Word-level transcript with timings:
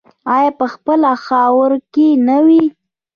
آیا 0.35 0.51
په 0.59 0.65
خپله 0.73 1.09
خاوره 1.25 1.79
کې 1.93 2.07
نه 2.27 2.37
وي؟ 2.45 2.63